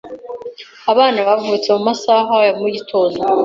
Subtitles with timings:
[0.91, 3.19] Abana bavutse mu masaha yo mu gitondo